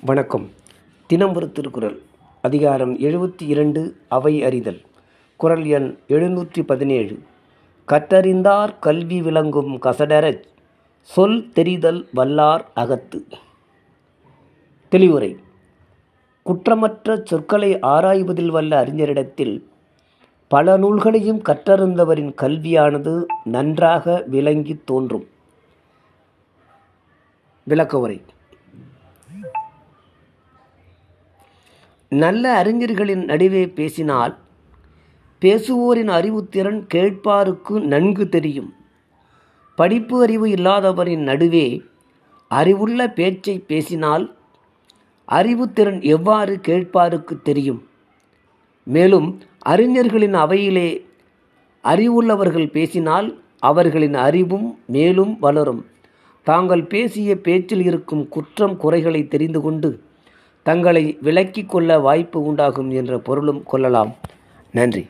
[0.00, 0.50] வணக்கம்.
[1.06, 2.00] தினம் ஒரு திருக்குறள்
[2.42, 4.80] அதிகாரம் எழுபத்தி இரண்டு அவை அறிதல்.
[5.36, 7.18] குறள் எண் எழுநூற்றி பதினேழு.
[7.88, 10.42] கற்றறிந்தார் கல்வி விளங்கும் கசடரச்
[11.00, 13.26] சொல் தெரிதல் வல்லார் அகத்து.
[14.90, 15.36] தெளிவுரை.
[16.42, 19.68] குற்றமற்ற சொற்களை ஆராய்வதில் வல்ல அறிஞரிடத்தில்
[20.48, 25.28] பல நூல்களையும் கற்றறிந்தவரின் கல்வியானது நன்றாக விளங்கி தோன்றும்.
[27.68, 28.22] விளக்கவுரை.
[32.08, 34.38] நல்ல அறிஞர்களின் நடுவே பேசினால்
[35.40, 38.74] பேசுவோரின் அறிவுத்திறன் கேட்பாருக்கு நன்கு தெரியும்.
[39.74, 41.82] படிப்பு அறிவு இல்லாதவரின் நடுவே
[42.48, 44.36] அறிவுள்ள பேச்சை பேசினால்
[45.32, 47.88] அறிவுத்திறன் எவ்வாறு கேட்பாருக்கு தெரியும்.
[48.84, 51.06] மேலும் அறிஞர்களின் அவையிலே
[51.84, 55.86] அறிவுள்ளவர்கள் பேசினால் அவர்களின் அறிவும் மேலும் வளரும்.
[56.44, 60.06] தாங்கள் பேசிய பேச்சில் இருக்கும் குற்றம் குறைகளை தெரிந்து கொண்டு
[60.68, 64.12] தங்களை விலக்கிக் கொள்ள வாய்ப்பு உண்டாகும் என்ற பொருளும் கொள்ளலாம்.
[64.72, 65.04] நன்றி.